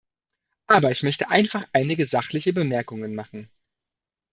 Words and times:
Aber 0.65 0.89
ich 0.89 1.03
möchte 1.03 1.29
einfach 1.29 1.63
einige 1.73 2.05
sachliche 2.07 2.53
Bemerkungen 2.53 3.13
machen. 3.13 3.51